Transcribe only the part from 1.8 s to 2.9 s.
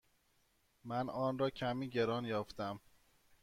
گران یافتم.